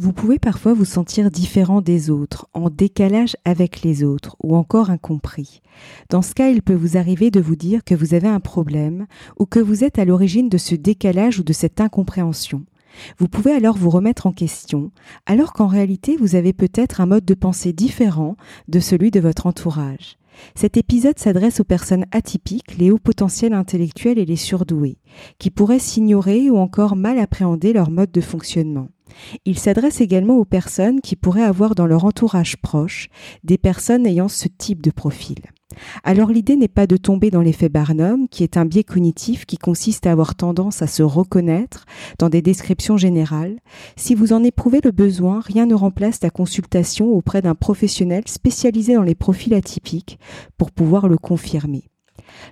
[0.00, 4.90] Vous pouvez parfois vous sentir différent des autres, en décalage avec les autres ou encore
[4.90, 5.60] incompris.
[6.08, 9.08] Dans ce cas, il peut vous arriver de vous dire que vous avez un problème
[9.40, 12.64] ou que vous êtes à l'origine de ce décalage ou de cette incompréhension.
[13.18, 14.92] Vous pouvez alors vous remettre en question,
[15.26, 18.36] alors qu'en réalité vous avez peut-être un mode de pensée différent
[18.68, 20.16] de celui de votre entourage.
[20.54, 24.98] Cet épisode s'adresse aux personnes atypiques, les hauts potentiels intellectuels et les surdoués,
[25.40, 28.86] qui pourraient s'ignorer ou encore mal appréhender leur mode de fonctionnement.
[29.44, 33.08] Il s'adresse également aux personnes qui pourraient avoir dans leur entourage proche
[33.44, 35.38] des personnes ayant ce type de profil.
[36.02, 39.58] Alors l'idée n'est pas de tomber dans l'effet Barnum, qui est un biais cognitif qui
[39.58, 41.84] consiste à avoir tendance à se reconnaître
[42.18, 43.58] dans des descriptions générales.
[43.96, 48.94] Si vous en éprouvez le besoin, rien ne remplace la consultation auprès d'un professionnel spécialisé
[48.94, 50.18] dans les profils atypiques
[50.56, 51.84] pour pouvoir le confirmer.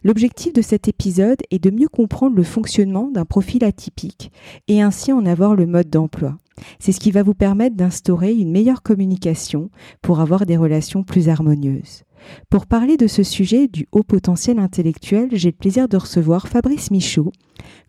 [0.05, 4.31] L'objectif de cet épisode est de mieux comprendre le fonctionnement d'un profil atypique
[4.69, 6.36] et ainsi en avoir le mode d'emploi.
[6.78, 9.70] C'est ce qui va vous permettre d'instaurer une meilleure communication
[10.03, 12.05] pour avoir des relations plus harmonieuses.
[12.50, 16.91] Pour parler de ce sujet du haut potentiel intellectuel, j'ai le plaisir de recevoir Fabrice
[16.91, 17.30] Michaud,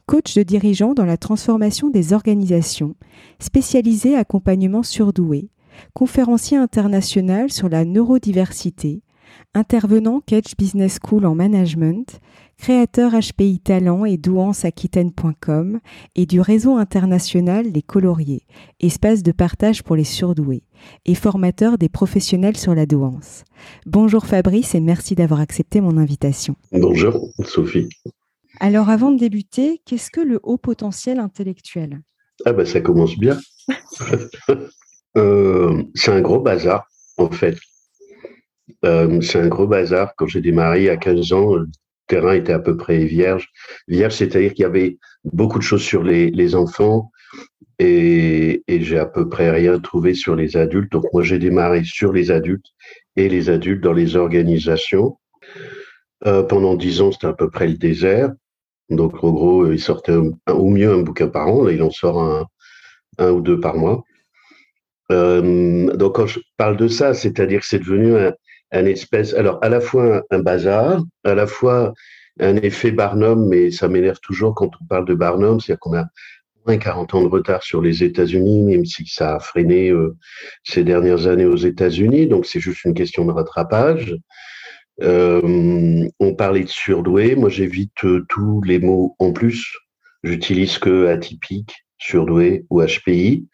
[0.06, 2.95] coach de dirigeants dans la transformation des organisations,
[3.39, 5.50] spécialisé accompagnement surdoué,
[5.94, 9.01] conférencier international sur la neurodiversité,
[9.53, 12.19] intervenant Catch Business School en management,
[12.57, 15.79] créateur HPI Talent et douance Aquitaine.com
[16.15, 18.43] et du réseau international Les Coloriers,
[18.79, 20.63] espace de partage pour les surdoués,
[21.05, 23.43] et formateur des professionnels sur la douance.
[23.85, 26.55] Bonjour Fabrice et merci d'avoir accepté mon invitation.
[26.71, 27.89] Bonjour Sophie.
[28.59, 32.01] Alors avant de débuter, qu'est-ce que le haut potentiel intellectuel?
[32.45, 33.38] Ah ben ça commence bien.
[35.15, 37.57] Euh, c'est un gros bazar en fait.
[38.85, 40.13] Euh, c'est un gros bazar.
[40.17, 41.55] Quand j'ai démarré à 15 ans,
[42.07, 43.50] terrain était à peu près vierge.
[43.88, 47.11] Vierge, c'est-à-dire qu'il y avait beaucoup de choses sur les, enfants
[47.79, 50.91] et, j'ai à peu près rien trouvé sur les adultes.
[50.91, 52.66] Donc moi, j'ai démarré sur les adultes
[53.16, 55.17] et les adultes dans les organisations.
[56.25, 58.31] Euh, pendant dix ans, c'était à peu près le désert.
[58.89, 60.16] Donc en gros, il sortait
[60.47, 61.63] au mieux un bouquin par an.
[61.63, 62.47] Là, il en sort
[63.19, 64.03] un, ou deux par mois.
[65.11, 68.33] Euh, donc quand je parle de ça, c'est-à-dire que c'est devenu un,
[68.72, 71.94] un espèce, alors à la fois un, bazar, à la fois
[72.39, 76.05] un effet Barnum, mais ça m'énerve toujours quand on parle de Barnum, c'est-à-dire qu'on a
[76.66, 80.16] moins 40 ans de retard sur les États-Unis, même si ça a freiné euh,
[80.63, 84.16] ces dernières années aux États-Unis, donc c'est juste une question de rattrapage.
[85.01, 89.72] Euh, on parlait de surdoué, moi j'évite euh, tous les mots en plus,
[90.23, 93.47] j'utilise que atypique, surdoué ou HPI.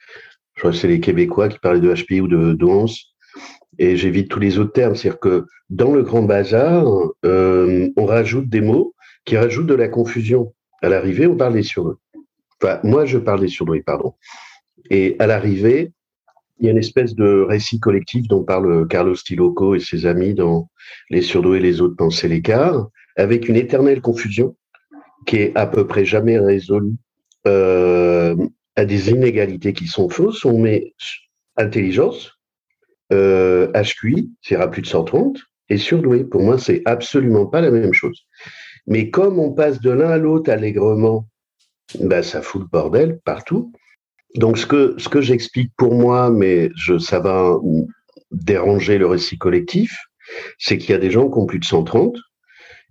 [0.56, 3.14] Je crois que c'est les Québécois qui parlaient de HPI ou de douance
[3.80, 4.96] et j'évite tous les autres termes.
[4.96, 6.86] C'est-à-dire que dans le grand bazar,
[7.26, 8.94] euh, on rajoute des mots
[9.26, 10.54] qui rajoutent de la confusion.
[10.82, 11.96] À l'arrivée, on parle des surdoués.
[12.62, 14.14] Enfin, moi, je parle des surdoués, pardon.
[14.90, 15.92] Et à l'arrivée,
[16.60, 20.34] il y a une espèce de récit collectif dont parle Carlos Tiloco et ses amis
[20.34, 20.70] dans
[21.10, 24.56] Les surdoués et les autres pensaient l'écart, avec une éternelle confusion
[25.26, 26.96] qui est à peu près jamais résolue
[27.48, 28.36] euh,
[28.76, 30.46] à des inégalités qui sont fausses.
[30.46, 30.94] On met
[31.58, 32.33] intelligence,
[33.12, 35.38] euh, HQI, c'est plus de 130,
[35.70, 36.24] et surdoué.
[36.24, 38.26] Pour moi, c'est absolument pas la même chose.
[38.88, 41.28] Mais comme on passe de l'un à l'autre allègrement,
[42.00, 43.72] ben, ça fout le bordel partout.
[44.36, 47.56] Donc, ce que, ce que j'explique pour moi, mais je, ça va
[48.32, 49.96] déranger le récit collectif,
[50.58, 52.18] c'est qu'il y a des gens qui ont plus de 130,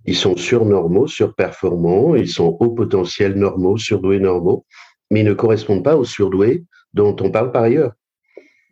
[0.05, 4.67] ils sont surnormaux, surperformants, ils sont au potentiel normaux, surdoués normaux,
[5.11, 6.65] mais ils ne correspondent pas aux surdoués
[6.95, 7.93] dont on parle par ailleurs.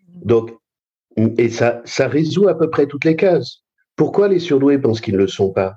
[0.08, 0.52] Donc,
[1.16, 3.62] et ça, ça résout à peu près toutes les cases.
[3.96, 5.74] Pourquoi les surdoués pensent qu'ils ne le sont pas?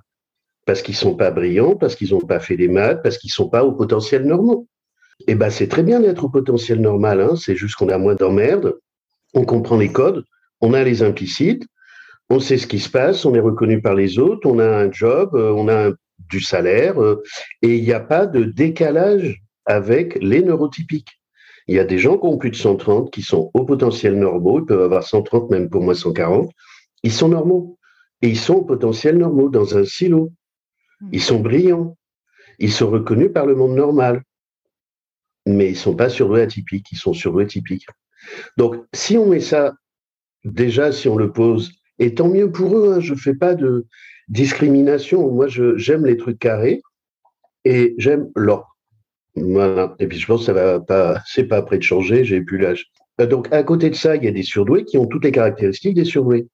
[0.65, 3.29] Parce qu'ils ne sont pas brillants, parce qu'ils n'ont pas fait des maths, parce qu'ils
[3.29, 4.67] ne sont pas au potentiel normaux.
[5.27, 7.35] Eh ben, c'est très bien d'être au potentiel normal, hein.
[7.35, 8.75] c'est juste qu'on a moins d'emmerdes,
[9.33, 10.23] on comprend les codes,
[10.61, 11.65] on a les implicites,
[12.29, 14.91] on sait ce qui se passe, on est reconnu par les autres, on a un
[14.91, 15.91] job, on a
[16.29, 16.95] du salaire,
[17.61, 21.19] et il n'y a pas de décalage avec les neurotypiques.
[21.67, 24.59] Il y a des gens qui ont plus de 130 qui sont au potentiel normaux,
[24.59, 26.51] ils peuvent avoir 130, même pour moi 140.
[27.03, 27.77] Ils sont normaux.
[28.21, 30.31] Et ils sont au potentiel normaux dans un silo.
[31.11, 31.97] Ils sont brillants.
[32.59, 34.23] Ils sont reconnus par le monde normal.
[35.45, 37.87] Mais ils ne sont pas surdoués atypiques, ils sont surdoués typiques.
[38.55, 39.73] Donc, si on met ça,
[40.45, 43.53] déjà, si on le pose, et tant mieux pour eux, hein, je ne fais pas
[43.53, 43.85] de
[44.29, 45.29] discrimination.
[45.31, 46.81] Moi, j'aime les trucs carrés
[47.65, 48.72] et j'aime l'ordre.
[49.35, 49.95] Voilà.
[49.99, 52.57] Et puis je pense que ça va pas, c'est pas prêt de changer, j'ai plus
[52.57, 52.91] l'âge.
[53.21, 55.31] Euh, donc à côté de ça, il y a des surdoués qui ont toutes les
[55.31, 56.47] caractéristiques des surdoués.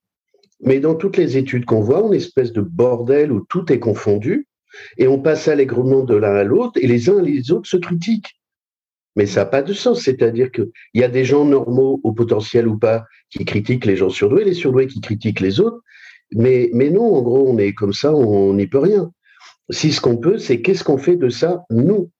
[0.61, 3.79] Mais dans toutes les études qu'on voit, on est espèce de bordel où tout est
[3.79, 4.47] confondu
[4.97, 7.77] et on passe allègrement de l'un à l'autre et les uns et les autres se
[7.77, 8.35] critiquent.
[9.15, 10.03] Mais ça n'a pas de sens.
[10.03, 14.09] C'est-à-dire qu'il y a des gens normaux au potentiel ou pas qui critiquent les gens
[14.09, 15.79] surdoués, les surdoués qui critiquent les autres.
[16.33, 19.11] Mais, mais non, en gros, on est comme ça, on n'y peut rien.
[19.71, 22.11] Si ce qu'on peut, c'est qu'est-ce qu'on fait de ça, nous?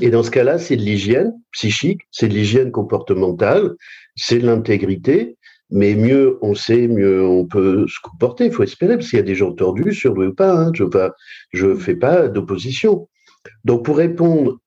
[0.00, 3.74] Et dans ce cas-là, c'est de l'hygiène psychique, c'est de l'hygiène comportementale,
[4.16, 5.36] c'est de l'intégrité.
[5.72, 8.46] Mais mieux on sait, mieux on peut se comporter.
[8.46, 10.52] Il faut espérer, parce qu'il y a des gens tordus, surdoués ou pas.
[10.52, 10.72] Hein,
[11.52, 13.08] je ne fais pas d'opposition.
[13.64, 14.58] Donc, pour répondre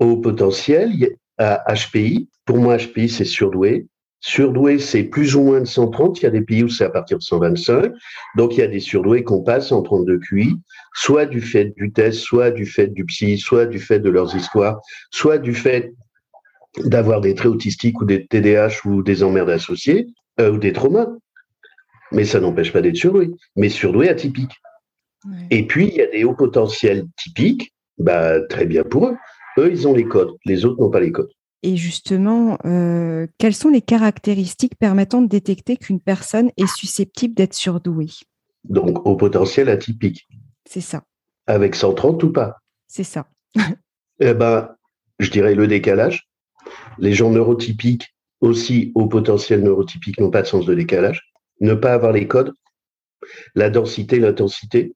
[0.00, 0.92] au potentiel,
[1.38, 3.86] à HPI, pour moi, HPI, c'est surdoué.
[4.20, 6.20] Surdoué, c'est plus ou moins de 130.
[6.20, 7.92] Il y a des pays où c'est à partir de 125.
[8.36, 10.56] Donc, il y a des surdoués qu'on passe en 32 QI,
[10.94, 14.34] soit du fait du test, soit du fait du psy, soit du fait de leurs
[14.34, 14.80] histoires,
[15.10, 15.94] soit du fait
[16.84, 20.06] d'avoir des traits autistiques ou des TDAH ou des emmerdes associées,
[20.40, 21.08] euh, ou des traumas.
[22.12, 23.30] Mais ça n'empêche pas d'être surdoué.
[23.56, 24.52] Mais surdoué atypique.
[25.50, 27.72] Et puis, il y a des hauts potentiels typiques.
[27.98, 29.16] Bah, très bien pour eux.
[29.58, 30.36] Eux, ils ont les codes.
[30.44, 31.30] Les autres n'ont pas les codes.
[31.62, 37.54] Et justement, euh, quelles sont les caractéristiques permettant de détecter qu'une personne est susceptible d'être
[37.54, 38.10] surdouée?
[38.64, 40.28] Donc, au potentiel atypique.
[40.68, 41.02] C'est ça.
[41.46, 42.56] Avec 130 ou pas?
[42.86, 43.28] C'est ça.
[44.20, 44.76] eh ben,
[45.18, 46.28] je dirais le décalage.
[46.98, 51.32] Les gens neurotypiques aussi au potentiel neurotypique n'ont pas de sens de décalage.
[51.60, 52.52] Ne pas avoir les codes,
[53.54, 54.94] la densité, l'intensité,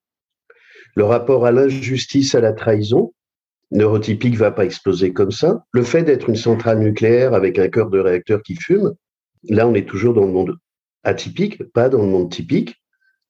[0.94, 3.12] le rapport à l'injustice, à la trahison,
[3.70, 5.64] neurotypique va pas exploser comme ça.
[5.72, 8.94] Le fait d'être une centrale nucléaire avec un cœur de réacteur qui fume,
[9.48, 10.56] là, on est toujours dans le monde
[11.04, 12.74] atypique, pas dans le monde typique,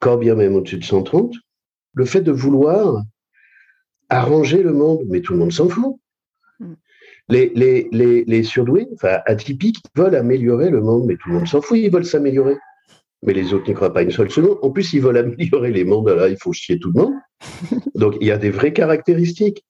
[0.01, 1.35] quand bien même au-dessus de 130.
[1.95, 3.03] Le fait de vouloir
[4.09, 5.97] arranger le monde, mais tout le monde s'en fout.
[6.59, 6.75] Hmm.
[7.29, 11.47] Les, les, les, les, surdoués, enfin atypiques, veulent améliorer le monde, mais tout le monde
[11.47, 12.57] s'en fout, ils veulent s'améliorer.
[13.23, 14.59] Mais les autres n'y croient pas une seule seconde.
[14.63, 17.15] En plus, ils veulent améliorer les mondes, là, il faut chier tout le monde.
[17.95, 19.65] Donc, il y a des vraies caractéristiques.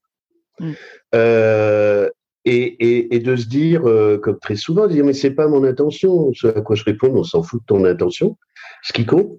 [0.60, 0.72] Mm.
[1.14, 2.10] Euh,
[2.44, 6.32] et, de se dire, euh, comme très souvent, dire mais c'est pas mon intention.
[6.32, 8.36] Ce à quoi je réponds, on s'en fout de ton intention.
[8.82, 9.38] Ce qui compte,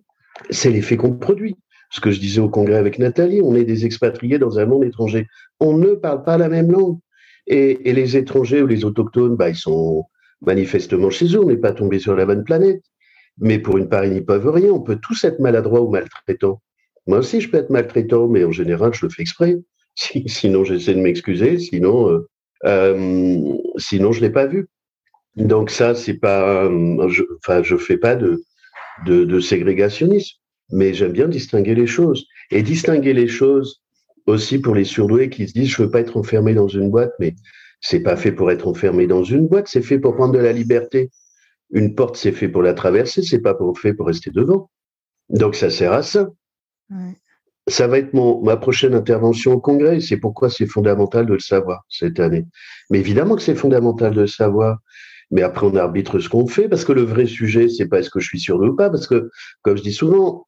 [0.50, 1.56] c'est l'effet qu'on produit.
[1.92, 4.84] Ce que je disais au congrès avec Nathalie, on est des expatriés dans un monde
[4.84, 5.28] étranger.
[5.60, 7.00] On ne parle pas la même langue.
[7.48, 10.06] Et, les étrangers ou les autochtones, bah, ils sont
[10.42, 11.42] manifestement chez eux.
[11.44, 12.82] On n'est pas tombé sur la bonne planète.
[13.40, 14.72] Mais pour une part, ils n'y peuvent rien.
[14.72, 16.62] On peut tous être maladroits ou maltraitants.
[17.08, 19.58] Moi aussi, je peux être maltraitant, mais en général, je le fais exprès
[19.96, 21.60] sinon, j'essaie de m'excuser.
[21.60, 22.28] Sinon, euh,
[22.66, 24.68] euh, sinon, je l'ai pas vu.
[25.36, 26.70] Donc ça, c'est pas.
[27.08, 28.44] Je, enfin, je fais pas de,
[29.06, 30.38] de, ségrégationnisme,
[30.72, 33.82] mais j'aime bien distinguer les choses et distinguer les choses
[34.26, 37.14] aussi pour les surdoués qui se disent je veux pas être enfermé dans une boîte,
[37.20, 37.36] mais
[37.80, 40.52] c'est pas fait pour être enfermé dans une boîte, c'est fait pour prendre de la
[40.52, 41.10] liberté.
[41.72, 44.70] Une porte, c'est fait pour la traverser, c'est pas fait pour rester devant.
[45.30, 46.30] Donc ça sert à ça.
[47.68, 50.00] Ça va être mon, ma prochaine intervention au Congrès.
[50.02, 52.46] C'est pourquoi c'est fondamental de le savoir cette année.
[52.90, 54.80] Mais évidemment que c'est fondamental de le savoir.
[55.30, 58.10] Mais après, on arbitre ce qu'on fait parce que le vrai sujet, c'est pas est-ce
[58.10, 58.90] que je suis sûr ou pas.
[58.90, 59.30] Parce que,
[59.62, 60.48] comme je dis souvent,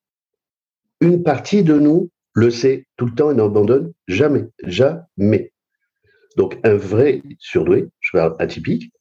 [0.99, 4.45] une partie de nous le sait tout le temps et n'abandonne jamais.
[4.65, 5.53] Jamais.
[6.35, 8.91] Donc, un vrai surdoué, je parle atypique,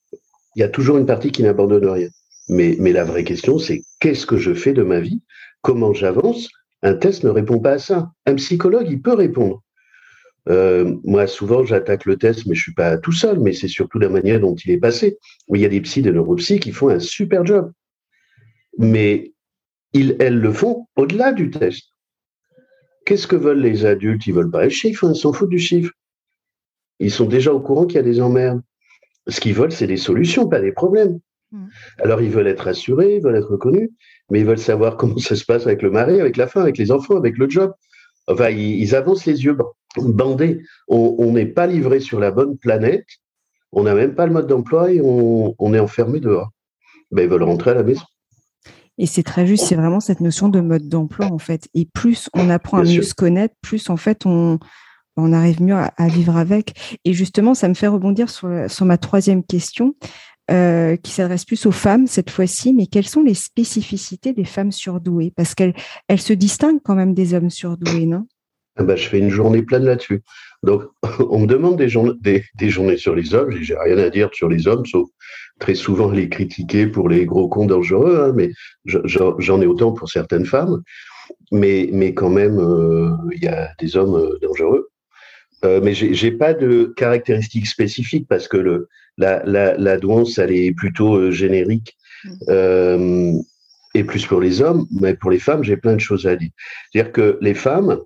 [0.54, 2.09] il y a toujours une partie qui n'abandonne rien.
[2.49, 5.23] Mais, mais la vraie question, c'est qu'est-ce que je fais de ma vie?
[5.62, 6.49] Comment j'avance?
[6.83, 8.12] Un test ne répond pas à ça.
[8.27, 9.62] Un psychologue, il peut répondre.
[10.49, 13.99] Euh, moi, souvent, j'attaque le test, mais je suis pas tout seul, mais c'est surtout
[13.99, 15.19] la manière dont il est passé.
[15.49, 17.71] il y a des psys, des neuropsys qui font un super job.
[18.79, 19.33] Mais
[19.93, 21.85] ils, elles le font au-delà du test.
[23.05, 24.27] Qu'est-ce que veulent les adultes?
[24.27, 25.93] Ils veulent pas le chiffre, hein, ils s'en foutent du chiffre.
[26.99, 28.62] Ils sont déjà au courant qu'il y a des emmerdes.
[29.29, 31.21] Ce qu'ils veulent, c'est des solutions, pas des problèmes.
[31.53, 31.67] Mm.
[31.99, 33.91] Alors, ils veulent être rassurés, ils veulent être reconnus,
[34.33, 36.79] mais ils veulent savoir comment ça se passe avec le mari, avec la femme, avec
[36.79, 37.73] les enfants, avec le job.
[38.27, 39.57] Enfin, ils, avancent les yeux
[39.99, 40.62] bandés.
[40.89, 43.05] On n'est pas livré sur la bonne planète,
[43.73, 46.49] on n'a même pas le mode d'emploi et on, est enfermé dehors.
[47.11, 48.05] Ben, ils veulent rentrer à la maison.
[48.97, 51.69] Et c'est très juste, c'est vraiment cette notion de mode d'emploi en fait.
[51.75, 54.59] Et plus on apprend à mieux se connaître, plus en fait on,
[55.17, 56.99] on arrive mieux à, vivre avec.
[57.05, 59.95] Et justement, ça me fait rebondir sur, sur ma troisième question.
[60.51, 64.73] Euh, qui s'adresse plus aux femmes cette fois-ci, mais quelles sont les spécificités des femmes
[64.73, 65.33] surdouées?
[65.37, 65.73] Parce qu'elles
[66.09, 68.27] elles se distinguent quand même des hommes surdoués, non?
[68.77, 70.23] Ah Je fais une journée pleine là-dessus.
[70.65, 70.83] Donc,
[71.31, 74.67] on me demande des, des, journées sur les hommes, j'ai rien à dire sur les
[74.67, 75.09] hommes, sauf
[75.61, 78.51] très souvent les critiquer pour les gros cons dangereux, hein, mais
[78.85, 80.83] j'en ai autant pour certaines femmes.
[81.53, 84.91] Mais, mais quand même, euh, il y a des hommes euh, dangereux.
[85.64, 88.88] Euh, mais j'ai pas de caractéristiques spécifiques parce que le,
[89.19, 92.31] la, la, la douance, elle est plutôt euh, générique mm.
[92.49, 93.33] euh,
[93.95, 96.50] et plus pour les hommes, mais pour les femmes, j'ai plein de choses à dire.
[96.90, 98.00] C'est-à-dire que les femmes,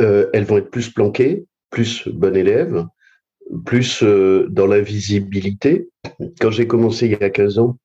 [0.00, 2.86] euh, elles vont être plus planquées, plus bonnes élèves,
[3.64, 5.88] plus euh, dans l'invisibilité.
[6.40, 7.78] Quand j'ai commencé il y a 15 ans,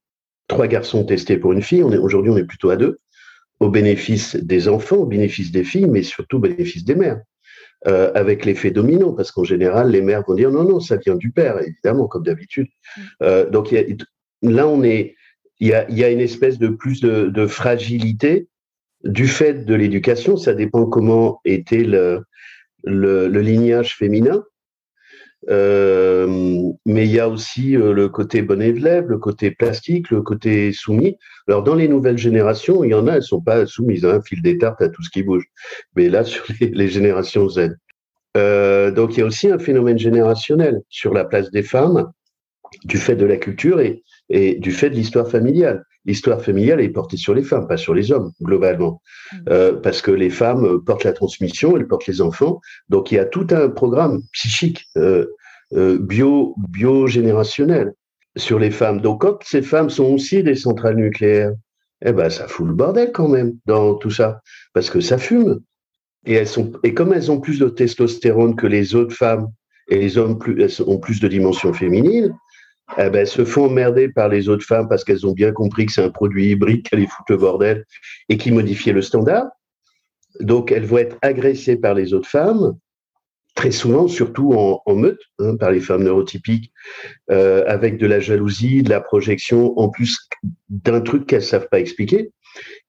[0.47, 1.83] trois garçons testés pour une fille.
[1.83, 2.99] Aujourd'hui, on est plutôt à deux,
[3.59, 7.21] au bénéfice des enfants, au bénéfice des filles, mais surtout au bénéfice des mères.
[7.85, 11.15] Euh, avec l'effet dominant, parce qu'en général, les mères vont dire non, non, ça vient
[11.15, 12.67] du père, évidemment, comme d'habitude.
[12.95, 13.01] Mm.
[13.23, 13.83] Euh, donc y a,
[14.41, 15.15] là, on est,
[15.59, 18.47] il y a, y a, une espèce de plus de, de fragilité
[19.03, 20.37] du fait de l'éducation.
[20.37, 22.23] Ça dépend comment était le,
[22.85, 24.45] le, le lignage féminin.
[25.49, 30.21] Euh, mais il y a aussi euh, le côté bon élève, le côté plastique, le
[30.21, 31.17] côté soumis.
[31.47, 34.41] Alors dans les nouvelles générations, il y en a, elles sont pas soumises, hein, fil
[34.41, 35.45] des tartes à tout ce qui bouge.
[35.95, 37.75] Mais là, sur les, générations Z.
[38.37, 42.11] Euh, donc il y a aussi un phénomène générationnel sur la place des femmes,
[42.85, 45.83] du fait de la culture et du fait de l'histoire familiale.
[46.05, 49.01] L'histoire familiale est portée sur les femmes, pas sur les hommes, globalement.
[49.31, 49.37] Mmh.
[49.49, 52.59] Euh, parce que les femmes portent la transmission, elles portent les enfants.
[52.89, 55.27] Donc il y a tout un programme psychique, euh,
[55.73, 57.93] euh, bio, biogénérationnel
[58.35, 59.01] sur les femmes.
[59.01, 61.53] Donc quand ces femmes sont aussi des centrales nucléaires,
[62.05, 64.41] eh ben ça fout le bordel quand même dans tout ça,
[64.73, 65.61] parce que ça fume.
[66.25, 69.47] Et elles sont et comme elles ont plus de testostérone que les autres femmes
[69.89, 72.33] et les hommes plus, ont plus de dimensions féminines,
[72.97, 75.91] eh ben, se font emmerder par les autres femmes parce qu'elles ont bien compris que
[75.91, 77.85] c'est un produit hybride, qu'elle les fout le bordel
[78.29, 79.47] et qui modifie le standard.
[80.39, 82.77] Donc, elles vont être agressées par les autres femmes,
[83.55, 86.71] très souvent, surtout en, meute, hein, par les femmes neurotypiques,
[87.29, 90.17] euh, avec de la jalousie, de la projection, en plus
[90.69, 92.31] d'un truc qu'elles savent pas expliquer.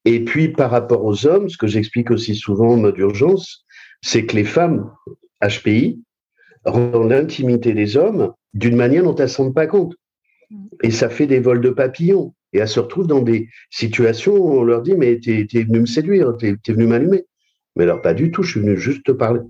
[0.04, 3.64] Et puis, par rapport aux hommes, ce que j'explique aussi souvent en mode urgence,
[4.02, 4.90] c'est que les femmes
[5.42, 6.02] HPI,
[6.64, 9.94] dans l'intimité des hommes, d'une manière dont elles ne se rendent pas compte.
[10.82, 12.34] Et ça fait des vols de papillons.
[12.52, 15.80] Et elles se retrouvent dans des situations où on leur dit Mais t'es es venu
[15.80, 17.24] me séduire, t'es es venu m'allumer.
[17.76, 19.40] Mais alors, pas du tout, je suis venu juste te parler.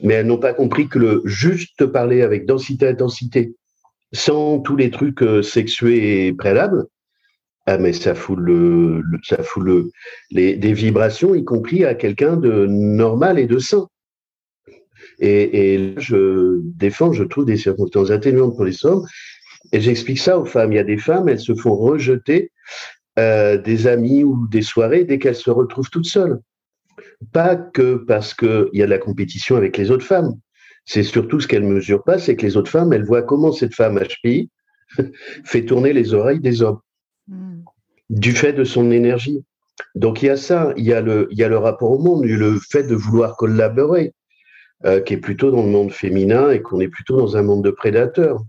[0.00, 3.54] Mais elles n'ont pas compris que le juste te parler avec densité, intensité,
[4.12, 6.86] sans tous les trucs euh, sexués préalables,
[7.66, 9.92] ah, mais ça fout, le, ça fout le,
[10.30, 13.88] les, vibrations, y compris à quelqu'un de normal et de sain.
[15.18, 19.06] Et, et je défends, je trouve des circonstances atténuantes pour les hommes.
[19.72, 20.72] Et j'explique ça aux femmes.
[20.72, 22.50] Il y a des femmes, elles se font rejeter
[23.18, 26.38] euh, des amis ou des soirées dès qu'elles se retrouvent toutes seules.
[27.32, 30.34] Pas que parce qu'il y a de la compétition avec les autres femmes.
[30.84, 33.74] C'est surtout ce qu'elles mesurent pas, c'est que les autres femmes, elles voient comment cette
[33.74, 34.50] femme HPI
[35.44, 36.80] fait tourner les oreilles des hommes
[37.28, 37.60] hmm.
[38.10, 39.44] du fait de son énergie.
[39.94, 41.98] Donc il y a ça, il y a le, il y a le rapport au
[41.98, 44.14] monde, le fait de vouloir collaborer,
[44.84, 47.64] euh, qui est plutôt dans le monde féminin et qu'on est plutôt dans un monde
[47.64, 48.42] de prédateurs.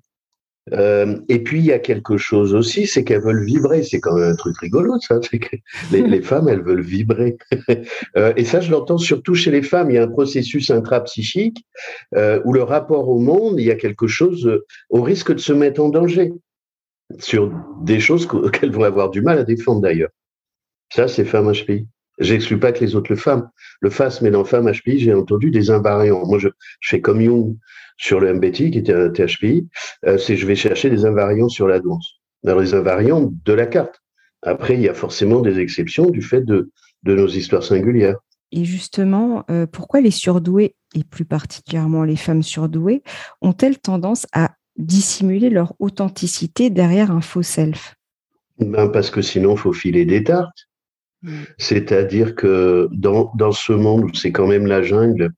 [0.72, 3.84] Euh, et puis il y a quelque chose aussi, c'est qu'elles veulent vibrer.
[3.84, 5.20] C'est quand même un truc rigolo, ça.
[5.30, 5.56] C'est que
[5.92, 7.38] les, les, femmes, elles veulent vibrer.
[8.18, 9.92] euh, et ça, je l'entends surtout chez les femmes.
[9.92, 11.66] Il y a un processus intrapsychique
[12.16, 15.40] euh, où le rapport au monde, il y a quelque chose euh, au risque de
[15.40, 16.32] se mettre en danger
[17.20, 20.12] sur des choses qu'elles vont avoir du mal à défendre d'ailleurs.
[20.94, 21.88] Ça, c'est femme HPI.
[22.20, 23.50] J'exclus pas que les autres le femmes
[23.82, 26.26] le fassent, mais dans femme HPI, j'ai entendu des invariants.
[26.26, 26.50] Moi, je,
[26.82, 27.58] fais comme Jung
[27.98, 29.68] sur le MBTI, qui était un THPI,
[30.06, 32.20] euh, c'est je vais chercher des invariants sur la danse.
[32.46, 34.02] Alors, les invariants de la carte.
[34.42, 36.72] Après, il y a forcément des exceptions du fait de,
[37.04, 38.18] de nos histoires singulières.
[38.52, 43.02] Et justement, euh, pourquoi les surdoués, et plus particulièrement les femmes surdouées,
[43.42, 47.96] ont-elles tendance à dissimuler leur authenticité derrière un faux self?
[48.60, 50.68] Ben Parce que sinon, il faut filer des tartes.
[51.58, 55.32] C'est-à-dire que dans, ce monde où c'est quand même la jungle,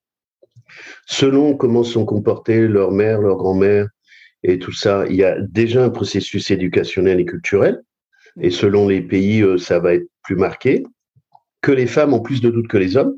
[1.06, 3.88] selon comment sont comportées leur mère, leur grand-mère
[4.44, 7.82] et tout ça, il y a déjà un processus éducationnel et culturel.
[8.42, 10.84] Et selon les pays, euh, ça va être plus marqué.
[11.62, 13.16] Que les femmes ont plus de doutes que les hommes.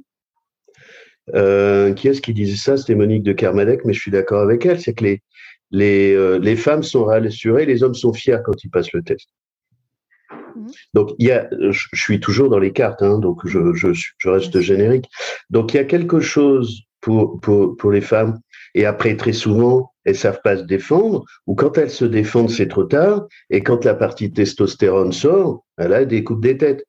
[1.35, 2.77] Euh, qui est-ce qui disait ça?
[2.77, 4.79] C'était Monique de Kermadec, mais je suis d'accord avec elle.
[4.79, 5.21] C'est que les,
[5.71, 9.27] les, euh, les femmes sont rassurées, les hommes sont fiers quand ils passent le test.
[10.57, 10.67] Mmh.
[10.93, 14.29] Donc, il y a, je, suis toujours dans les cartes, hein, donc je, je, je,
[14.29, 15.05] reste générique.
[15.49, 18.39] Donc, il y a quelque chose pour, pour, pour les femmes.
[18.75, 22.67] Et après, très souvent, elles savent pas se défendre, ou quand elles se défendent, c'est
[22.67, 23.27] trop tard.
[23.49, 26.85] Et quand la partie testostérone sort, elle a des des têtes.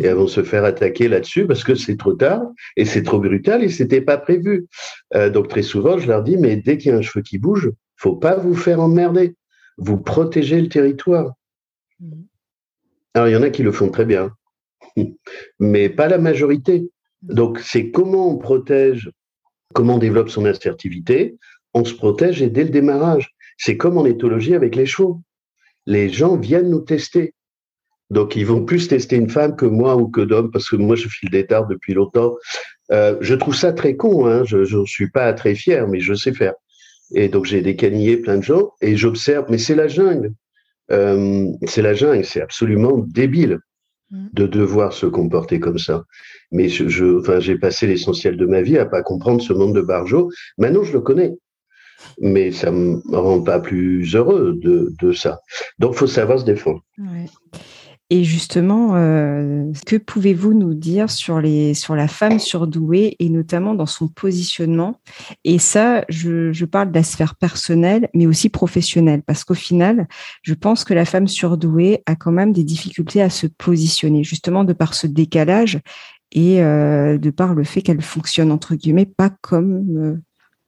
[0.00, 2.42] Et elles vont se faire attaquer là-dessus parce que c'est trop tard
[2.76, 4.66] et c'est trop brutal et c'était pas prévu.
[5.14, 7.38] Euh, donc très souvent, je leur dis, mais dès qu'il y a un cheveu qui
[7.38, 9.34] bouge, faut pas vous faire emmerder.
[9.76, 11.34] Vous protégez le territoire.
[13.16, 14.30] Alors, il y en a qui le font très bien,
[15.58, 16.90] mais pas la majorité.
[17.22, 19.10] Donc, c'est comment on protège,
[19.72, 21.38] comment on développe son assertivité.
[21.72, 23.30] On se protège et dès le démarrage.
[23.56, 25.22] C'est comme en éthologie avec les chevaux.
[25.86, 27.32] Les gens viennent nous tester.
[28.10, 30.94] Donc, ils vont plus tester une femme que moi ou que d'hommes, parce que moi,
[30.94, 32.34] je file des tards depuis longtemps.
[32.92, 34.44] Euh, je trouve ça très con, hein.
[34.44, 36.52] je ne suis pas très fier, mais je sais faire.
[37.14, 40.34] Et donc, j'ai des canillés, plein de gens, et j'observe, mais c'est la jungle.
[40.90, 43.58] Euh, c'est la jungle, c'est absolument débile
[44.10, 44.28] mm.
[44.32, 46.04] de devoir se comporter comme ça.
[46.52, 49.80] Mais je, enfin, j'ai passé l'essentiel de ma vie à pas comprendre ce monde de
[49.80, 50.30] Barjo.
[50.58, 51.32] Maintenant, je le connais,
[52.20, 55.40] mais ça me rend pas plus heureux de, de ça.
[55.78, 56.82] Donc, faut savoir se défendre.
[56.98, 57.26] Ouais.
[58.08, 63.74] Et justement, euh, que pouvez-vous nous dire sur, les, sur la femme surdouée et notamment
[63.74, 65.00] dans son positionnement?
[65.42, 70.06] Et ça, je, je, parle de la sphère personnelle, mais aussi professionnelle, parce qu'au final,
[70.42, 74.62] je pense que la femme surdouée a quand même des difficultés à se positionner, justement
[74.62, 75.80] de par ce décalage
[76.30, 80.22] et euh, de par le fait qu'elle fonctionne, entre guillemets, pas comme euh,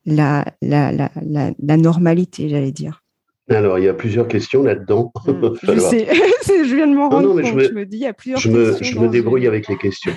[0.04, 3.04] la, la, la, la normalité, j'allais dire.
[3.50, 5.12] Alors, il y a plusieurs questions là-dedans.
[5.26, 6.06] Hmm, je sais,
[6.46, 7.44] je viens de m'en rendre compte.
[7.44, 10.12] Je me, dis, il y a plusieurs je me, je me débrouille avec les questions.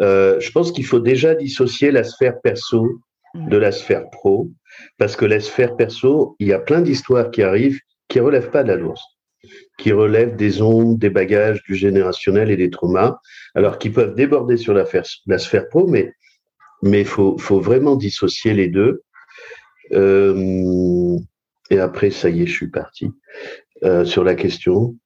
[0.00, 3.00] euh, je pense qu'il faut déjà dissocier la sphère perso
[3.34, 3.48] hmm.
[3.48, 4.50] de la sphère pro,
[4.98, 7.78] parce que la sphère perso, il y a plein d'histoires qui arrivent
[8.10, 8.98] qui ne relèvent pas de la lourde,
[9.78, 13.16] qui relèvent des ondes, des bagages, du générationnel et des traumas,
[13.54, 14.84] alors qui peuvent déborder sur la,
[15.26, 16.12] la sphère pro, mais
[16.82, 19.02] il faut, faut vraiment dissocier les deux.
[19.92, 21.16] Euh,
[21.70, 23.10] et après, ça y est, je suis parti.
[23.84, 24.96] Euh, sur la question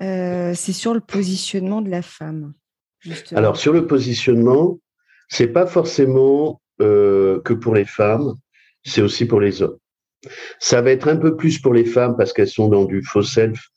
[0.00, 2.54] euh, C'est sur le positionnement de la femme.
[3.00, 3.38] Justement.
[3.38, 4.78] Alors, sur le positionnement,
[5.28, 8.34] c'est pas forcément euh, que pour les femmes,
[8.84, 9.76] c'est aussi pour les hommes.
[10.60, 13.22] Ça va être un peu plus pour les femmes parce qu'elles sont dans du faux
[13.22, 13.68] self.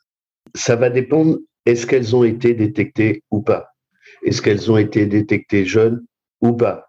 [0.53, 3.69] Ça va dépendre, est-ce qu'elles ont été détectées ou pas?
[4.23, 6.05] Est-ce qu'elles ont été détectées jeunes
[6.41, 6.87] ou pas?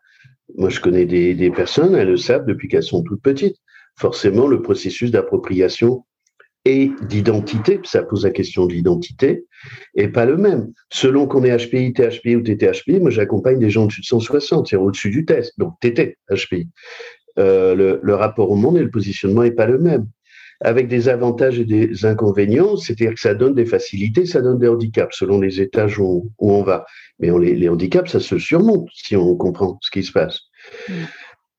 [0.56, 3.56] Moi, je connais des, des personnes, elles le savent depuis qu'elles sont toutes petites
[3.98, 6.04] forcément le processus d'appropriation
[6.66, 9.46] et d'identité, ça pose la question de l'identité,
[9.94, 10.72] est pas le même.
[10.90, 14.76] Selon qu'on est HPI, THPI ou TTHPI, moi j'accompagne des gens au-dessus de 160, c'est
[14.76, 16.68] au-dessus du test, donc TT, HPI.
[17.38, 20.08] Euh, le, le, rapport au monde et le positionnement est pas le même.
[20.62, 24.68] Avec des avantages et des inconvénients, c'est-à-dire que ça donne des facilités, ça donne des
[24.68, 26.86] handicaps selon les étages où, où on va.
[27.20, 30.40] Mais on, les, les, handicaps, ça se surmonte si on comprend ce qui se passe.
[30.88, 30.92] Mmh.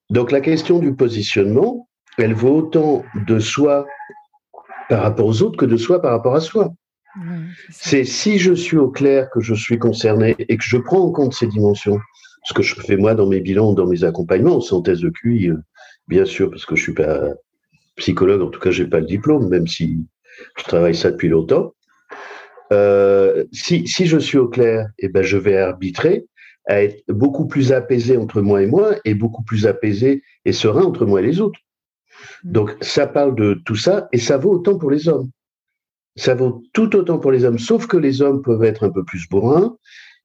[0.09, 3.85] Donc la question du positionnement, elle vaut autant de soi
[4.89, 6.73] par rapport aux autres que de soi par rapport à soi.
[7.69, 11.11] c'est si je suis au clair que je suis concerné et que je prends en
[11.11, 11.99] compte ces dimensions,
[12.43, 15.49] ce que je fais moi dans mes bilans, dans mes accompagnements, sans thèse de QI,
[15.49, 15.57] euh,
[16.07, 17.33] bien sûr, parce que je suis pas
[17.97, 20.05] psychologue, en tout cas, j'ai pas le diplôme, même si
[20.57, 21.73] je travaille ça depuis longtemps.
[22.71, 26.25] Euh, si, si je suis au clair, eh ben, je vais arbitrer
[26.67, 30.83] à être beaucoup plus apaisé entre moi et moi et beaucoup plus apaisé et serein
[30.83, 31.59] entre moi et les autres.
[32.43, 32.51] Mm.
[32.51, 35.29] Donc, ça parle de tout ça et ça vaut autant pour les hommes.
[36.15, 39.03] Ça vaut tout autant pour les hommes, sauf que les hommes peuvent être un peu
[39.03, 39.77] plus bourrins,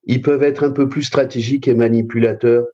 [0.04, 2.66] ils peuvent être un peu plus stratégiques et manipulateurs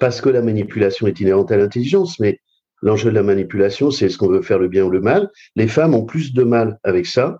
[0.00, 2.40] parce que la manipulation est inhérente à l'intelligence, mais
[2.82, 5.30] l'enjeu de la manipulation, c'est est-ce qu'on veut faire le bien ou le mal.
[5.56, 7.38] Les femmes ont plus de mal avec ça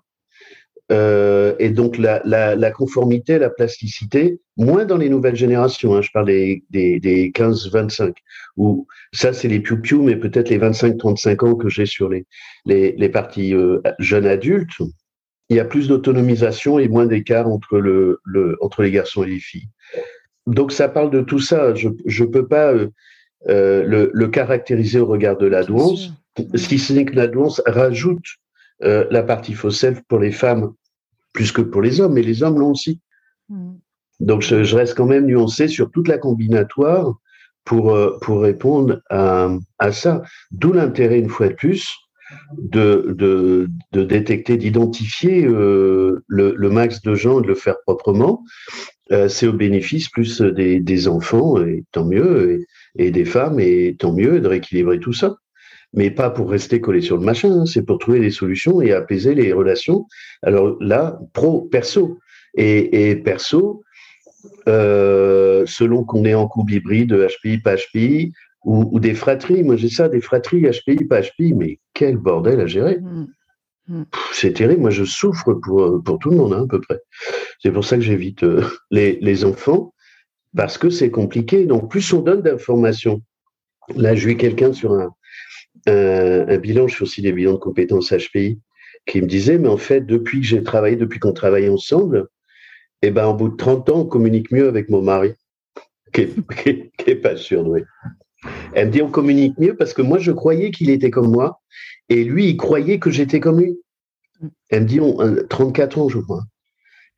[0.91, 5.95] euh, et donc la, la, la, conformité, la plasticité, moins dans les nouvelles générations.
[5.95, 8.13] Hein, je parle des, des, des 15-25,
[8.57, 12.25] où ça c'est les piou-piou, mais peut-être les 25-35 ans que j'ai sur les,
[12.65, 14.79] les, les parties euh, jeunes adultes.
[15.49, 19.29] Il y a plus d'autonomisation et moins d'écart entre, le, le, entre les garçons et
[19.29, 19.69] les filles.
[20.47, 21.73] Donc ça parle de tout ça.
[21.73, 22.89] Je ne peux pas euh,
[23.49, 26.11] euh, le, le, caractériser au regard de la douance,
[26.55, 28.25] si ce n'est que la douance rajoute
[28.83, 30.73] euh, la partie self pour les femmes
[31.31, 32.99] plus que pour les hommes, mais les hommes l'ont aussi.
[33.49, 33.75] Mm.
[34.19, 37.15] Donc je, reste quand même nuancé sur toute la combinatoire
[37.63, 40.23] pour, euh, pour répondre à, à ça.
[40.51, 41.89] D'où l'intérêt, une fois de plus,
[42.57, 48.43] de, de, de détecter, d'identifier euh, le, le, max de gens, de le faire proprement.
[49.27, 52.65] C'est au bénéfice plus des, des, enfants, et tant mieux,
[52.97, 55.35] et, et, des femmes, et tant mieux, de rééquilibrer tout ça
[55.95, 57.65] mais pas pour rester collé sur le machin, hein.
[57.65, 60.05] c'est pour trouver des solutions et apaiser les relations.
[60.43, 62.19] Alors là, pro, perso.
[62.57, 63.83] Et, perso,
[64.69, 68.31] euh, selon qu'on est en couple hybride, HPI, pas HPI,
[68.63, 72.65] ou, des fratries, moi j'ai ça, des fratries HPI, pas HPI, mais quel bordel à
[72.65, 72.97] gérer.
[72.99, 73.27] Mm.
[73.87, 74.03] Mm.
[74.31, 76.99] C'est terrible, moi je souffre pour, pour tout le monde, hein, à peu près.
[77.61, 79.93] C'est pour ça que j'évite euh, les, les enfants,
[80.55, 81.65] parce que c'est compliqué.
[81.65, 83.21] Donc plus on donne d'informations,
[83.95, 85.11] là j'ai eu quelqu'un sur un,
[85.87, 88.59] un, bilan, je fais aussi des bilans de compétences HPI,
[89.05, 92.27] qui me disait, mais en fait, depuis que j'ai travaillé, depuis qu'on travaille ensemble,
[93.01, 95.33] eh ben, au bout de 30 ans, on communique mieux avec mon mari,
[96.13, 96.27] qui
[97.07, 97.85] n'est pas surdoué.
[98.73, 101.61] Elle me dit, on communique mieux parce que moi, je croyais qu'il était comme moi,
[102.09, 103.77] et lui, il croyait que j'étais comme lui.
[104.69, 105.17] Elle me dit, on,
[105.49, 106.43] 34 ans, je crois.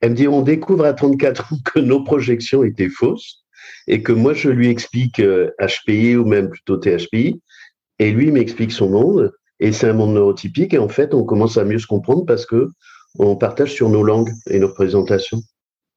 [0.00, 3.44] Elle me dit, on découvre à 34 ans que nos projections étaient fausses
[3.86, 7.40] et que moi, je lui explique HPI euh, ou même plutôt THPI,
[7.98, 11.58] et lui m'explique son monde, et c'est un monde neurotypique, et en fait, on commence
[11.58, 12.68] à mieux se comprendre parce que
[13.18, 15.40] on partage sur nos langues et nos représentations.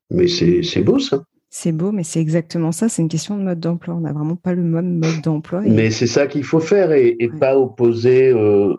[0.09, 1.23] Mais c'est beau, ça.
[1.49, 2.89] C'est beau, mais c'est exactement ça.
[2.89, 3.95] C'est une question de mode d'emploi.
[3.95, 5.61] On n'a vraiment pas le même mode d'emploi.
[5.61, 8.73] Mais c'est ça qu'il faut faire et, pas opposer, euh,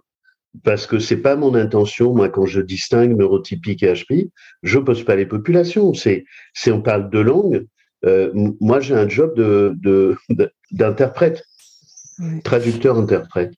[0.64, 2.14] parce que c'est pas mon intention.
[2.14, 4.32] Moi, quand je distingue neurotypique et HPI,
[4.62, 5.92] je pose pas les populations.
[5.94, 6.24] C'est,
[6.66, 7.66] on parle de langue.
[8.04, 8.30] Euh,
[8.60, 10.16] moi, j'ai un job de,
[10.70, 11.44] d'interprète
[12.44, 13.52] traducteur-interprète.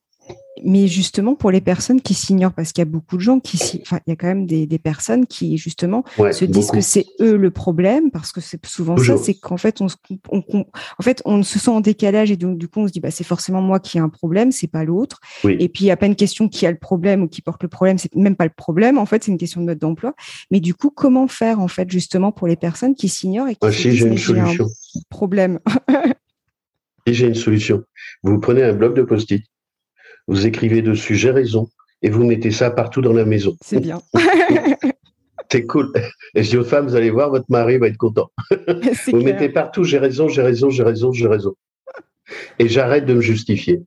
[0.62, 3.80] Mais justement, pour les personnes qui s'ignorent, parce qu'il y a beaucoup de gens qui,
[3.82, 7.36] enfin, il y a quand même des, personnes qui justement se disent que c'est eux
[7.36, 9.88] le problème, parce que c'est souvent ça, c'est qu'en fait, on,
[10.32, 13.10] en fait, on se sent en décalage et donc du coup, on se dit, bah,
[13.10, 15.20] c'est forcément moi qui ai un problème, c'est pas l'autre.
[15.44, 17.62] Et puis, il n'y a pas une question qui a le problème ou qui porte
[17.62, 18.96] le problème, c'est même pas le problème.
[18.96, 20.14] En fait, c'est une question de mode d'emploi.
[20.50, 23.60] Mais du coup, comment faire en fait justement pour les personnes qui s'ignorent et qui
[23.62, 24.66] ah, j'ai une solution.
[24.66, 25.58] Un problème?
[27.12, 27.84] j'ai une solution.
[28.22, 29.44] Vous prenez un bloc de post-it,
[30.26, 31.68] vous écrivez dessus j'ai raison
[32.02, 33.56] et vous mettez ça partout dans la maison.
[33.62, 34.00] C'est bien.
[35.50, 35.92] C'est cool.
[36.34, 38.30] Et je dis aux femmes, vous allez voir, votre mari va être content.
[39.12, 41.54] vous mettez partout j'ai raison, j'ai raison, j'ai raison, j'ai raison.
[42.58, 43.82] Et j'arrête de me justifier.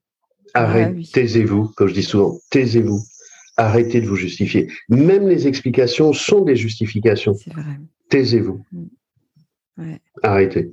[0.53, 3.01] Ah Arrêtez, taisez-vous, comme je dis souvent, taisez-vous.
[3.57, 4.71] Arrêtez de vous justifier.
[4.87, 7.35] Même les explications sont des justifications.
[8.09, 8.63] Taisez-vous.
[8.71, 9.95] Mm.
[10.23, 10.71] Arrêtez.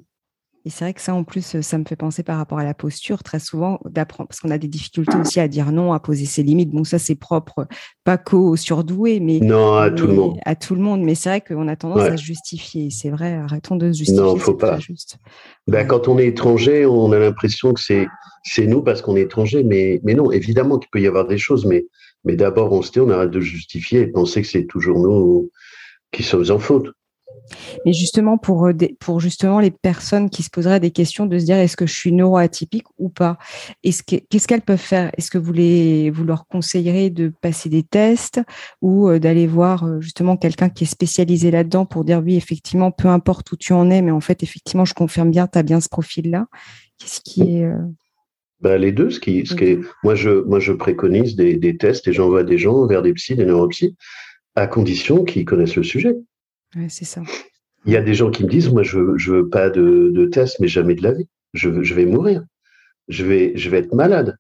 [0.66, 2.72] Et c'est vrai que ça, en plus, ça me fait penser par rapport à la
[2.72, 6.24] posture, très souvent, d'apprendre, parce qu'on a des difficultés aussi à dire non, à poser
[6.24, 6.70] ses limites.
[6.70, 7.66] Bon, ça, c'est propre,
[8.02, 9.40] pas qu'au surdoué, mais.
[9.40, 10.38] Non, à tout le monde.
[10.46, 11.02] À tout le monde.
[11.02, 12.88] Mais c'est vrai qu'on a tendance à se justifier.
[12.90, 14.22] C'est vrai, arrêtons de se justifier.
[14.22, 14.78] Non, faut pas.
[14.78, 15.18] Juste.
[15.66, 18.06] Ben, Quand on est étranger, on a l'impression que c'est,
[18.42, 19.64] c'est nous parce qu'on est étranger.
[19.64, 21.84] Mais, mais non, évidemment qu'il peut y avoir des choses, mais,
[22.24, 25.50] mais d'abord, on se dit, on arrête de justifier et penser que c'est toujours nous
[26.10, 26.88] qui sommes en faute.
[27.84, 31.44] Mais justement, pour, euh, pour justement les personnes qui se poseraient des questions de se
[31.44, 33.38] dire est-ce que je suis neuroatypique ou pas?
[33.82, 35.10] Qu'est-ce qu'elles peuvent faire?
[35.16, 38.40] Est-ce que vous, les, vous leur conseillerez de passer des tests
[38.82, 42.90] ou euh, d'aller voir euh, justement quelqu'un qui est spécialisé là-dedans pour dire oui, effectivement,
[42.90, 45.62] peu importe où tu en es, mais en fait, effectivement, je confirme bien, tu as
[45.62, 46.46] bien ce profil-là.
[46.98, 47.68] Qu'est-ce qui est.
[48.60, 51.76] Ben, les deux, ce qui, ce qui est, moi, je, moi, je préconise des, des
[51.76, 53.96] tests et j'envoie des gens vers des psys, des neuropsies,
[54.54, 56.16] à condition qu'ils connaissent le sujet
[56.88, 57.22] c'est ça.
[57.86, 60.26] Il y a des gens qui me disent, moi, je veux, veux pas de, de
[60.26, 61.28] test, mais jamais de la vie.
[61.52, 62.42] Je, vais mourir.
[63.08, 64.36] Je vais, je vais être malade.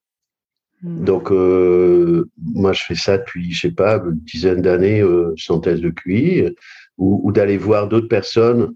[0.82, 1.04] Hmm.
[1.04, 5.60] Donc, euh, moi, je fais ça depuis, je sais pas, une dizaine d'années euh, sans
[5.60, 6.54] test de QI,
[6.96, 8.74] ou, d'aller voir d'autres personnes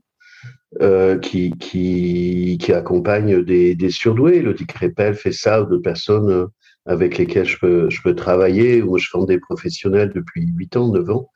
[0.83, 4.43] euh, qui, qui, qui accompagnent des, des surdoués.
[4.43, 6.49] Le Crépel fait ça, ou d'autres personnes
[6.85, 10.89] avec lesquelles je peux, je peux travailler, ou je forme des professionnels depuis 8 ans,
[10.89, 11.31] 9 ans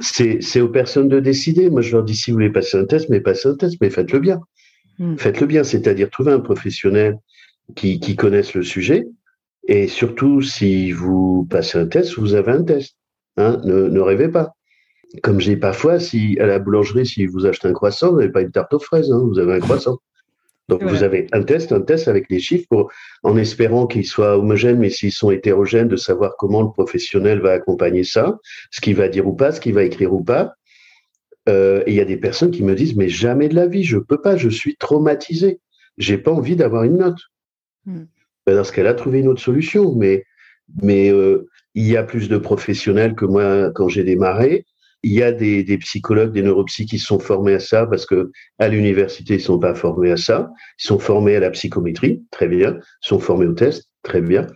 [0.00, 1.70] c'est aux personnes de décider.
[1.70, 3.90] Moi, je leur dis si vous voulez passer un test, mais passez un test, mais
[3.90, 4.40] faites-le bien.
[4.98, 5.16] Hmm.
[5.16, 7.18] Faites-le bien, c'est-à-dire trouver un professionnel
[7.76, 9.06] qui, qui connaisse le sujet.
[9.68, 12.96] Et surtout, si vous passez un test, vous avez un test.
[13.36, 14.54] Hein, ne, ne, rêvez pas.
[15.22, 18.42] Comme j'ai parfois, si à la boulangerie, si vous achetez un croissant, vous n'avez pas
[18.42, 19.98] une tarte aux fraises, hein, vous avez un croissant.
[20.70, 22.90] Donc vous avez un test, un test avec des chiffres pour,
[23.22, 27.52] en espérant qu'ils soient homogènes, mais s'ils sont hétérogènes, de savoir comment le professionnel va
[27.52, 28.38] accompagner ça,
[28.70, 30.54] ce qu'il va dire ou pas, ce qu'il va écrire ou pas.
[31.48, 33.82] Euh, et il y a des personnes qui me disent mais jamais de la vie,
[33.82, 35.58] je peux pas, je suis traumatisé,
[35.98, 37.20] j'ai pas envie d'avoir une note.
[37.84, 38.04] Hmm.
[38.46, 40.24] Ben, dans ce qu'elle a trouvé une autre solution, mais
[40.82, 44.64] mais euh, il y a plus de professionnels que moi quand j'ai démarré.
[45.02, 48.30] Il y a des, des psychologues, des neuropsy qui sont formés à ça parce que
[48.58, 50.50] à l'université ils sont pas formés à ça.
[50.78, 52.76] Ils sont formés à la psychométrie, très bien.
[52.76, 54.46] Ils sont formés au test, très bien.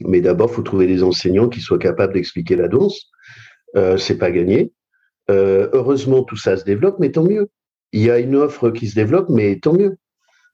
[0.00, 3.10] Mais d'abord, faut trouver des enseignants qui soient capables d'expliquer la danse.
[3.76, 4.72] Euh, c'est pas gagné.
[5.30, 7.48] Euh, heureusement, tout ça se développe, mais tant mieux.
[7.92, 9.96] Il y a une offre qui se développe, mais tant mieux.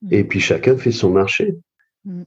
[0.02, 0.08] Mm.
[0.12, 1.56] Et puis chacun fait son marché.
[2.04, 2.22] Mm.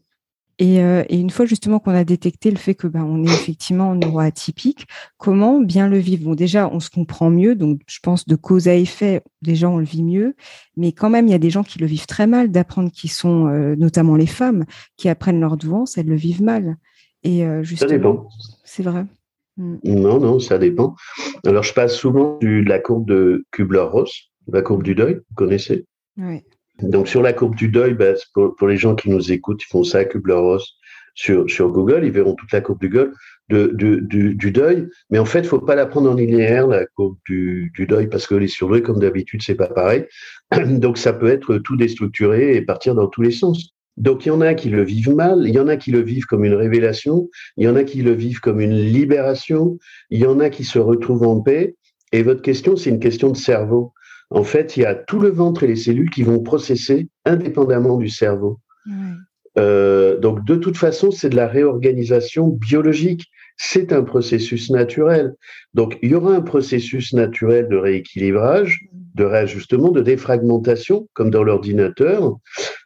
[0.62, 3.96] Euh, et, une fois justement qu'on a détecté le fait que ben, on est effectivement
[3.96, 6.26] neuroatypique, comment bien le vivre?
[6.26, 9.78] Bon, déjà, on se comprend mieux, donc je pense de cause à effet, déjà on
[9.78, 10.36] le vit mieux,
[10.76, 13.08] mais quand même, il y a des gens qui le vivent très mal d'apprendre qui
[13.08, 14.66] sont, euh, notamment les femmes,
[14.98, 16.78] qui apprennent leur douance, elles le vivent mal.
[17.24, 18.30] Et euh, justement, ça dépend.
[18.66, 19.06] C'est vrai.
[19.58, 19.78] Mm.
[19.84, 20.96] Non, non, ça dépend.
[21.46, 25.86] Alors, je passe souvent de la courbe de Kubler-Ross, la courbe du deuil, vous connaissez?
[26.18, 26.44] Oui.
[26.82, 29.84] Donc, sur la courbe du deuil, ben, pour, les gens qui nous écoutent, ils font
[29.84, 30.76] ça à Kubler-Ross
[31.16, 33.12] sur, sur Google, ils verront toute la courbe du, gueule,
[33.50, 34.88] du, deuil.
[35.10, 38.28] Mais en fait, faut pas la prendre en linéaire, la courbe du, du deuil, parce
[38.28, 40.06] que les surdoués, comme d'habitude, c'est pas pareil.
[40.68, 43.74] Donc, ça peut être tout déstructuré et partir dans tous les sens.
[43.98, 46.00] Donc, il y en a qui le vivent mal, il y en a qui le
[46.00, 49.78] vivent comme une révélation, il y en a qui le vivent comme une libération,
[50.10, 51.76] il y en a qui se retrouvent en paix.
[52.14, 53.92] Et votre question, c'est une question de cerveau.
[54.30, 57.98] En fait, il y a tout le ventre et les cellules qui vont processer indépendamment
[57.98, 58.60] du cerveau.
[59.58, 63.26] Euh, donc, de toute façon, c'est de la réorganisation biologique.
[63.58, 65.34] C'est un processus naturel.
[65.74, 68.80] Donc, il y aura un processus naturel de rééquilibrage,
[69.16, 72.38] de réajustement, de défragmentation, comme dans l'ordinateur.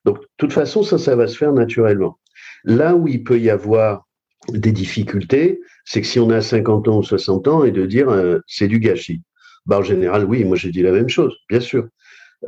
[0.06, 2.18] Donc, de toute façon, ça, ça va se faire naturellement.
[2.64, 4.08] Là où il peut y avoir
[4.50, 8.10] des difficultés, c'est que si on a 50 ans ou 60 ans et de dire
[8.10, 9.22] euh, c'est du gâchis.
[9.66, 11.88] Bah, en général, oui, moi j'ai dit la même chose, bien sûr.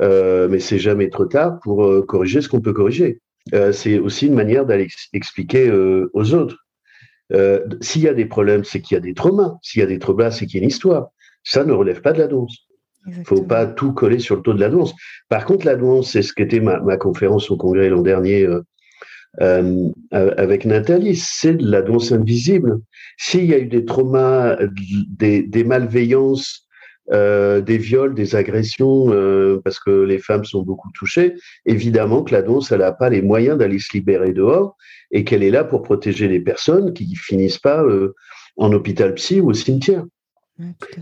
[0.02, 3.20] Euh, mais c'est jamais trop tard pour euh, corriger ce qu'on peut corriger.
[3.54, 6.58] Euh, c'est aussi une manière d'aller expliquer euh, aux autres.
[7.80, 9.56] S'il y a des problèmes, c'est qu'il y a des traumas.
[9.62, 11.08] S'il y a des traumas, c'est qu'il y a une histoire.
[11.42, 12.56] Ça ne relève pas de la danse.
[13.08, 14.94] Il faut pas tout coller sur le taux de la danse.
[15.28, 18.46] Par contre, la danse, c'est ce qu'était ma, ma conférence au congrès l'an dernier
[20.12, 22.78] avec Nathalie, c'est de la danse invisible.
[23.16, 24.56] S'il y a eu des traumas,
[25.08, 26.65] des, des malveillances
[27.12, 32.34] euh, des viols, des agressions, euh, parce que les femmes sont beaucoup touchées, évidemment que
[32.34, 34.76] la danse, elle n'a pas les moyens d'aller se libérer dehors
[35.12, 38.14] et qu'elle est là pour protéger les personnes qui finissent pas euh,
[38.56, 40.04] en hôpital psy ou au cimetière.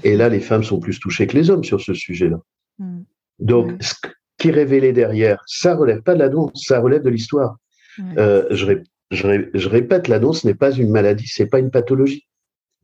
[0.02, 2.38] et là, les femmes sont plus touchées que les hommes sur ce sujet-là.
[2.78, 3.00] Mm.
[3.38, 3.94] Donc, ce
[4.36, 7.56] qui est révélé derrière, ça relève pas de la danse, ça relève de l'histoire.
[7.98, 12.26] je, je, répète, la danse n'est pas une maladie, c'est pas une pathologie.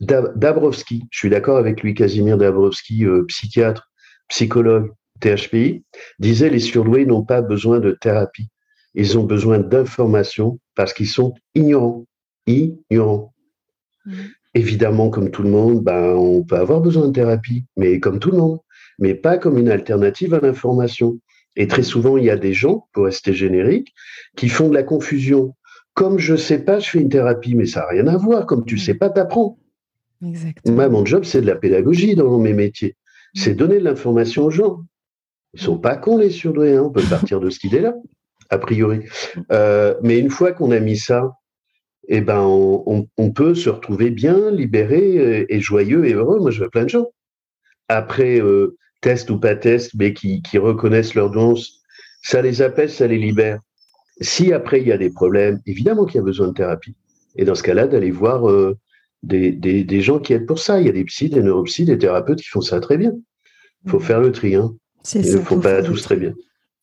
[0.01, 3.91] Dabrowski, je suis d'accord avec lui, Casimir Dabrowski, euh, psychiatre,
[4.29, 5.85] psychologue, THPI,
[6.19, 8.49] disait les surdoués n'ont pas besoin de thérapie.
[8.95, 12.07] Ils ont besoin d'informations parce qu'ils sont ignorants.
[12.47, 13.35] Ignorants.
[14.07, 14.13] Mmh.
[14.55, 18.33] Évidemment, comme tout le monde, ben, on peut avoir besoin de thérapie, mais comme tout
[18.33, 18.59] le monde,
[18.99, 21.21] mais pas comme une alternative à l'information.
[21.57, 23.95] Et très souvent, il y a des gens, pour rester générique,
[24.37, 25.55] qui font de la confusion.
[25.95, 28.47] Comme je sais pas, je fais une thérapie, mais ça n'a rien à voir.
[28.47, 28.79] Comme tu mmh.
[28.79, 29.59] sais pas, t'apprends.
[30.21, 32.97] Moi, mon job, c'est de la pédagogie dans mes métiers.
[33.35, 33.57] C'est mm.
[33.57, 34.83] donner de l'information aux gens.
[35.55, 36.77] Ils sont pas cons, les surdoués.
[36.77, 36.85] Hein.
[36.85, 37.95] On peut partir de cette idée-là,
[38.51, 38.99] a priori.
[38.99, 39.41] Mm.
[39.53, 41.33] Euh, mais une fois qu'on a mis ça,
[42.09, 46.41] eh ben, on, peut se retrouver bien, libéré et, joyeux et heureux.
[46.41, 47.07] Moi, je vois plein de gens.
[47.89, 51.83] Après, euh, test ou pas test, mais qui, reconnaissent leur danse,
[52.23, 53.61] ça les apaise, ça les libère.
[54.21, 56.97] Si après, il y a des problèmes, évidemment qu'il y a besoin de thérapie.
[57.37, 58.77] Et dans ce cas-là, d'aller voir euh,
[59.23, 60.81] des, des, des, gens qui aident pour ça.
[60.81, 63.13] Il y a des psys, des neuropsys, des thérapeutes qui font ça très bien.
[63.85, 64.03] Il faut mm.
[64.03, 64.55] faire le tri.
[64.55, 64.75] Hein.
[65.15, 66.35] Ils ne font pas tous très bien.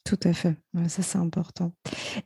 [0.07, 0.55] Tout à fait.
[0.87, 1.73] ça, c'est important.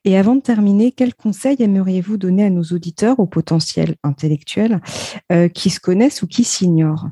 [0.05, 4.81] Et avant de terminer, quels conseils aimeriez-vous donner à nos auditeurs au potentiel intellectuel
[5.31, 7.07] euh, qui se connaissent ou qui s'ignorent?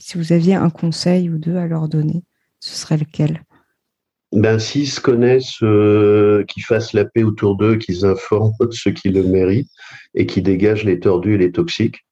[0.00, 2.24] Si vous aviez un conseil ou deux à leur donner,
[2.58, 3.44] ce serait lequel?
[4.32, 9.10] Ben, s'ils se connaissent, euh, qu'ils fassent la paix autour d'eux, qu'ils informent ceux qui
[9.10, 9.70] le méritent
[10.14, 12.04] et qui dégagent les tordus et les toxiques.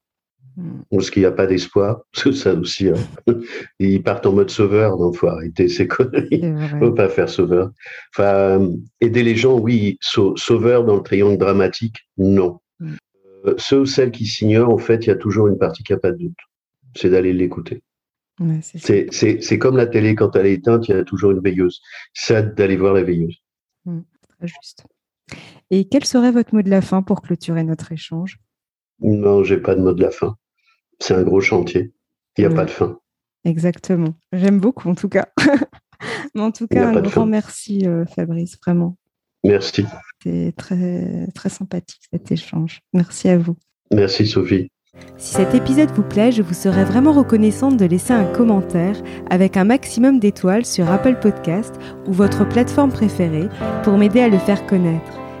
[0.57, 0.81] Hmm.
[0.91, 2.95] Parce qu'il n'y a pas d'espoir, parce que ça aussi, hein.
[3.79, 6.27] ils partent en mode sauveur, donc faut arrêter ces conneries.
[6.31, 7.71] Il faut pas faire sauveur.
[8.13, 8.69] Enfin,
[9.01, 12.59] aider les gens, oui, sauveur dans le triangle dramatique, non.
[12.79, 12.95] Hmm.
[13.45, 15.93] Euh, ceux ou celles qui s'ignorent, en fait, il y a toujours une partie qui
[15.93, 16.37] n'a pas de doute.
[16.95, 17.81] C'est d'aller l'écouter.
[18.71, 21.79] c'est comme la télé, quand elle est éteinte, il y a toujours une veilleuse.
[22.13, 23.37] C'est d'aller voir la veilleuse.
[23.85, 24.85] Hmm, très juste.
[25.69, 28.39] Et quel serait votre mot de la fin pour clôturer notre échange?
[29.01, 30.35] Non, j'ai pas de mot de la fin
[30.99, 31.93] c'est un gros chantier.
[32.37, 32.99] Il n'y a pas de fin.
[33.45, 34.13] Exactement.
[34.31, 35.29] J'aime beaucoup, en tout cas.
[36.35, 38.97] Mais en tout cas, un grand merci, euh, Fabrice, vraiment.
[39.43, 39.85] Merci.
[40.21, 42.81] C'était très, très sympathique cet échange.
[42.93, 43.55] Merci à vous.
[43.91, 44.69] Merci, Sophie.
[45.17, 49.55] Si cet épisode vous plaît, je vous serais vraiment reconnaissante de laisser un commentaire avec
[49.55, 51.75] un maximum d'étoiles sur Apple Podcast
[52.07, 53.47] ou votre plateforme préférée
[53.83, 55.18] pour m'aider à le faire connaître.